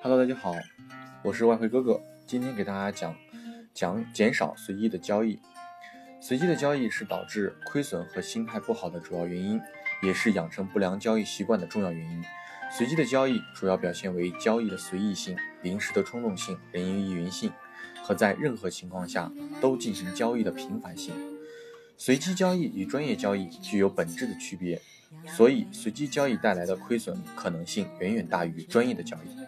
[0.00, 0.54] Hello，大家好，
[1.24, 3.16] 我是外汇哥哥，今天给大家讲
[3.74, 5.40] 讲减少随机的交易。
[6.20, 9.60] 随机的交易是导致亏损和心态不好的主要原因，
[10.00, 12.24] 也是养成不良交易习惯的重要原因。
[12.70, 17.50] 随机的交易主要表现为交易的随意性、临时的冲动性、人云亦云性
[18.00, 21.12] 和在任何情况下都进行交易的频繁性。
[21.96, 24.80] 随机交易与专业交易具有本质的区别，
[25.26, 29.47] 所以随机交易带来的亏损可能性远远大于专业的交易。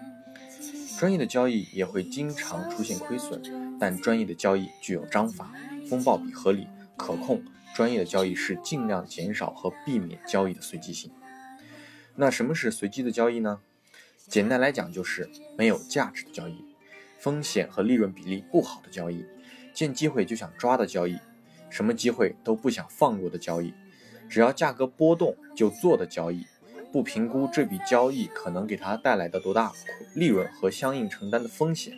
[1.01, 3.41] 专业的交易也会经常出现亏损，
[3.81, 5.51] 但专业的交易具有章法，
[5.89, 7.43] 风暴比合理可控。
[7.75, 11.11] 专业的交易是尽量减少和避免交易的随机性。
[12.17, 13.61] 那什么是随机的交易呢？
[14.29, 15.27] 简单来讲就是
[15.57, 16.63] 没有价值的交易，
[17.19, 19.25] 风险和利润比例不好的交易，
[19.73, 21.19] 见机会就想抓的交易，
[21.71, 23.73] 什么机会都不想放过的交易，
[24.29, 26.45] 只要价格波动就做的交易。
[26.93, 29.73] 不评估这笔交易可能给他带来的多大
[30.15, 31.95] 利润和相应承担的风险，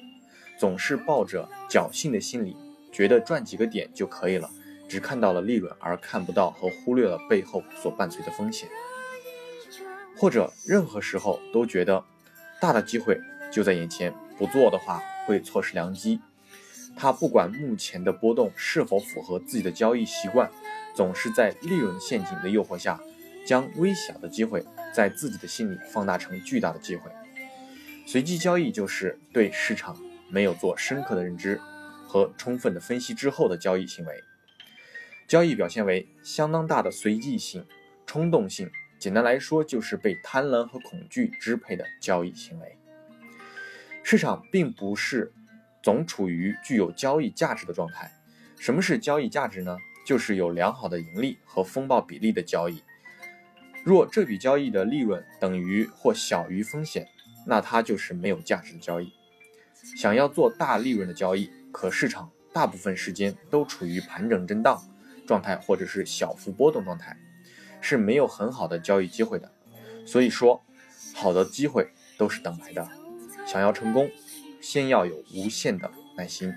[0.58, 2.56] 总是抱着侥幸的心理，
[2.92, 4.50] 觉得赚几个点就可以了，
[4.88, 8.68] 只看到了利润而看不到和忽略了背后所伴随的风险，
[10.16, 12.04] 或者任何时候都觉得
[12.60, 13.18] 大的机会
[13.50, 16.20] 就在眼前，不做的话会错失良机。
[16.94, 20.50] 他不管目前的波动是否符合自己的交易习惯，
[20.94, 23.00] 总是在利润陷阱的诱惑下，
[23.46, 24.64] 将微小的机会。
[24.94, 27.10] 在自己的心里放大成巨大的机会，
[28.06, 29.96] 随机交易就是对市场
[30.28, 31.58] 没有做深刻的认知
[32.06, 34.22] 和充分的分析之后的交易行为。
[35.26, 37.64] 交易表现为相当大的随机性、
[38.04, 42.76] 冲动性，简单来说就是被贪婪和恐惧支配的交易行为。
[44.02, 45.32] 市场并不是
[45.82, 48.12] 总处于具有交易价值的状态。
[48.58, 49.78] 什么是交易价值呢？
[50.04, 52.82] 就是有良好的盈利和风暴比例的交易。
[53.84, 57.08] 若这笔交易的利润等于或小于风险，
[57.46, 59.12] 那它就是没有价值的交易。
[59.96, 64.80] 想要做大利润的交易，可市场大部分时间都处于盘整震荡
[65.26, 67.16] 状态或者是小幅波动状态，
[67.80, 69.50] 是没有很好的交易机会的。
[70.06, 70.64] 所以说，
[71.14, 72.88] 好的机会都是等来的。
[73.44, 74.08] 想要成功，
[74.60, 76.54] 先要有无限的耐心。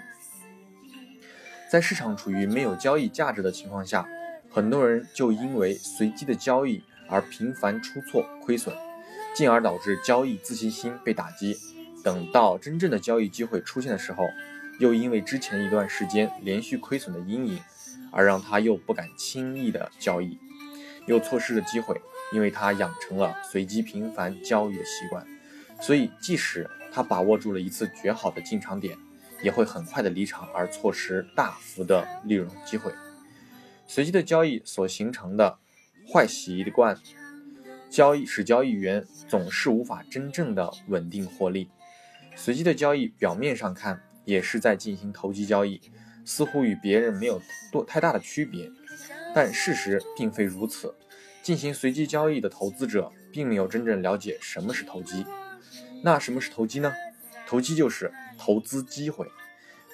[1.72, 4.08] 在市场处于没有交易价值的情况下，
[4.52, 6.84] 很多人就因为随机的交易。
[7.08, 8.76] 而频繁出错亏损，
[9.36, 11.58] 进而导致交易自信心被打击。
[12.04, 14.24] 等到真正的交易机会出现的时候，
[14.80, 17.60] 又因为之前一段时间连续亏损的阴影，
[18.12, 20.38] 而让他又不敢轻易的交易，
[21.08, 22.00] 又错失了机会，
[22.32, 25.26] 因为他养成了随机频繁交易的习惯。
[25.82, 28.98] 所以，即使他把握住了一次绝好的进场点，
[29.42, 32.92] 也会很快的离场，而错失大幅的利润机会。
[33.88, 35.58] 随机的交易所形成的。
[36.12, 36.98] 坏习惯
[37.90, 41.70] 交易使交易员总是无法真正的稳定获利。
[42.36, 45.82] 随机的交易表面上看也是在进行投机交易，
[46.26, 48.70] 似乎与别人没有多太大的区别，
[49.34, 50.94] 但事实并非如此。
[51.42, 55.26] 进行随机交易的投资者并没有真正了解什么是投机。
[56.04, 56.94] 那什么是投机呢？
[57.48, 59.28] 投机就是投资机会，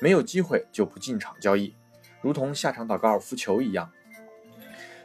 [0.02, 1.76] 没有机会就不进场交易，
[2.22, 3.92] 如同下场打高尔夫球一样。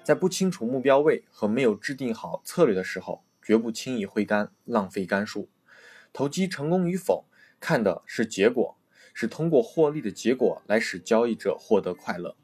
[0.07, 5.49] 在不清楚目标位和没有制定好策略的时候，绝不轻易挥杆，浪费杆数。
[6.13, 7.25] 投机成功与否，
[7.59, 8.77] 看的是结果，
[9.13, 12.37] 是通过获利的结果来使交易者获得快乐；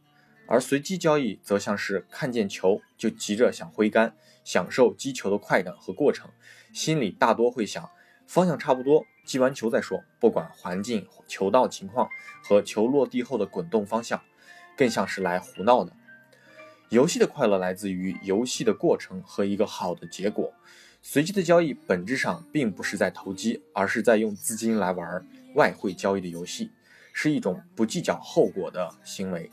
[0.49, 6.29] 而随机交易则像是看见球就急着想挥杆，享受击球的快感和过程，
[6.73, 7.89] 心里大多会想
[8.27, 12.09] 方向差不多，击完球再说，不管环境、球道情况
[12.43, 14.21] 和球落地后的滚动方向，
[14.77, 15.93] 更像是来胡闹的。
[16.93, 20.53] 游戏的快乐来自于游戏的过程和一个好的结果。
[21.01, 26.71] 随机的交易本质上并不是在投机，而是在用资金来玩外汇交易的游戏，
[27.15, 29.51] 是一种不计较后果的行为。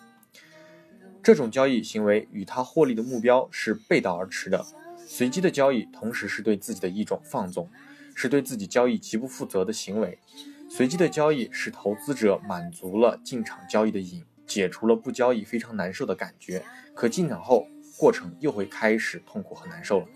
[1.23, 4.65] 这种交易行为与他获利的目标是背道而驰的。
[4.97, 7.69] 随机的交易同时是对自己的一种放纵，
[8.15, 10.19] 是对自己交易极不负责的行为。
[10.69, 14.25] 随机的交易使投资者满足了进场交易的瘾。
[14.49, 16.63] 解除了不交易非常难受的感觉，
[16.95, 17.67] 可进场后
[17.97, 20.07] 过程又会开始痛苦和难受了，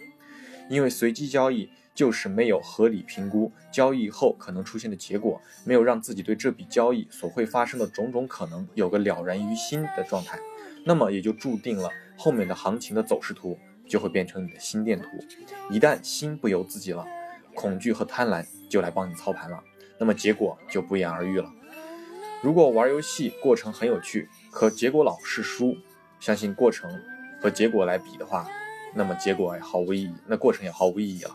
[0.69, 10.39] 因为随机交易就是没有合理评估交易后可能出现的结果，没有让自己对这笔交易所会发生的种种可能有个了然于心的状态，
[10.83, 13.57] 那么也就注定了后面的行情的走势图
[13.87, 15.07] 就会变成你的心电图。
[15.69, 17.05] 一旦心不由自己了，
[17.53, 19.63] 恐惧和贪婪就来帮你操盘了，
[19.99, 21.51] 那么结果就不言而喻了。
[22.43, 25.77] 如果玩游戏过程很有趣，可结果老是输，
[26.19, 26.91] 相信过程
[27.41, 28.45] 和结果来比的话，
[28.93, 31.33] 那么结果也毫无意义，那过程也毫无意义了。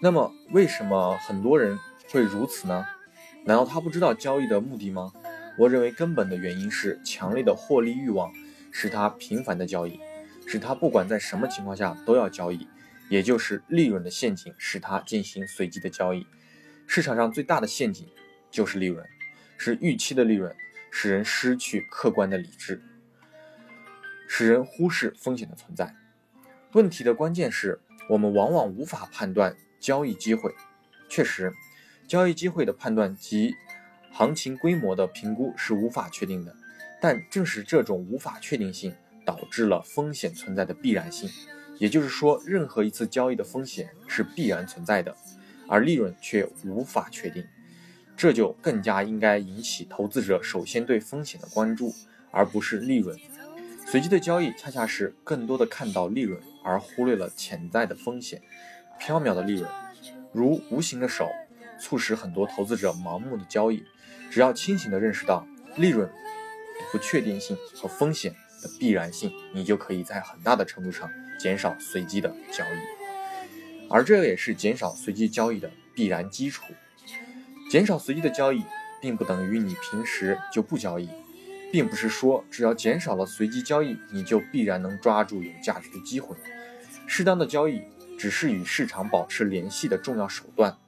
[0.00, 1.78] 那么，为什么很多人
[2.10, 2.82] 会如此呢？
[3.44, 5.12] 难道他不知道交易的目的吗？
[5.58, 8.32] 我认为根本的原因是强烈的获利欲望
[8.70, 10.00] 使他频繁的交易，
[10.46, 12.66] 使他不管在什么情况下都要交易，
[13.10, 16.26] 也就是利润的陷阱使他进行随机的交易。
[16.86, 18.08] 市场上最大的陷阱
[18.50, 19.06] 就是利润，
[19.56, 20.54] 是预期的利润，
[20.90, 22.82] 使人失去客观的理智，
[24.26, 25.94] 使人忽视风险的存在。
[26.72, 30.54] 问题的关键是我们往往无法判断交易机会。
[31.08, 31.52] 确实，
[32.06, 33.54] 交易机会的判断及
[34.10, 36.54] 行情规模的评估是无法确定的。
[37.00, 41.30] 但正是这种无法确定性，导致了风险存在的必然性。
[41.78, 45.16] 也就是说，任何一次交易的风险是必然存在的。
[45.68, 47.46] 而利润却无法确定，
[48.18, 51.94] 这就更加应该引起投资者首先对风险的关注，
[52.32, 53.16] 而不是利润。
[53.86, 58.42] 随机的交易恰恰是更多的看到利润，而忽略了潜在的风险。
[59.00, 59.70] 缥缈的利润，
[60.32, 61.28] 如无形的手，
[61.80, 63.84] 促使很多投资者盲目的交易。
[64.28, 66.10] 只要清醒的认识到利润
[66.90, 73.88] 不确定性和风险的必然性，你就可以在很大的程度上减少随机的交易。
[73.88, 76.64] 而这也是减少随机交易的必然基础。
[77.68, 78.64] 减少随机的交易，
[79.00, 81.08] 并不等于你平时就不交易，
[81.70, 86.34] 并不是说只要减少了随机交易，你就必然能抓住有价值的机会。
[87.06, 87.82] 适当的交易
[88.18, 90.78] 只是与市场保持联系的重要手段。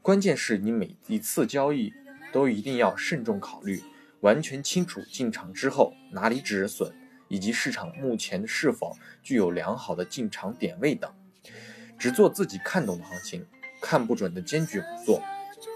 [0.00, 1.92] 关键是你每一次交易
[2.32, 3.82] 都一定要慎重考虑，
[4.20, 6.90] 完全清楚进场之后哪里止损，
[7.28, 11.10] 以及市场目前是否具有良好的进场点位等。
[11.98, 13.46] 只做自己看懂的行情，
[13.80, 15.22] 看不准的坚决不做，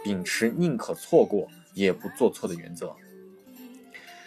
[0.05, 2.95] 秉持宁可错过也不做错的原则，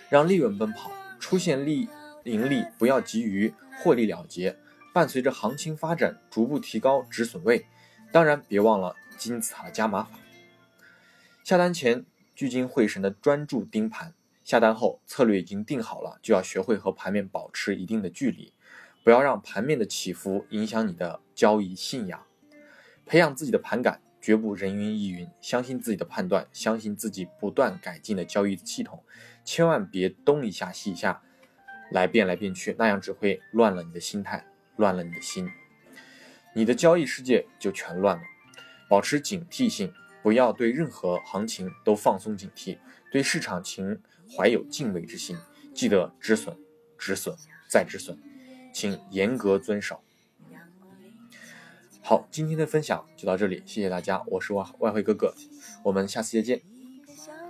[0.10, 1.88] 让利润奔跑，出现利
[2.24, 4.58] 盈利不要急于获利了结，
[4.94, 7.66] 伴随着行情发展逐步提高止损位，
[8.12, 10.12] 当然别忘了金字塔的加码法。
[11.44, 12.06] 下单前
[12.36, 14.14] 聚精会神的专注盯盘，
[14.44, 18.54] 下单后策略已经定好了，就要学会和盘面保持一定的距离。
[19.04, 22.24] 不要让盘面的起伏影响你的交易信仰，
[23.08, 29.04] 培养自己的盘感，绝不人云亦云，相信自己的判断，相信自己不断改进的交易系统，
[29.44, 31.22] 千万别东一下西一下
[31.92, 34.46] 来变来变去，那样只会乱了你的心态，
[34.78, 35.50] 乱了你的心，
[36.54, 38.24] 你的交易世界就全乱了。
[38.88, 39.92] 保持警惕性，
[40.22, 42.78] 不要对任何行情都放松警惕，
[43.12, 45.36] 对市场情怀有敬畏之心，
[45.74, 46.56] 记得止损，
[46.98, 47.36] 止损，
[47.68, 48.18] 再止损。
[48.74, 50.02] 请严格遵守。
[52.04, 55.34] 好，今天的分享就到这里，谢谢大家，我是外外汇哥哥，
[55.84, 56.62] 我们下次再见。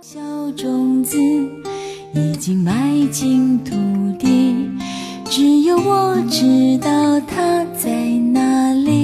[0.00, 0.20] 小
[0.52, 1.16] 种子
[2.14, 3.72] 已经埋进土
[4.18, 4.68] 地，
[5.24, 7.90] 只有我知道它在
[8.32, 9.01] 哪里。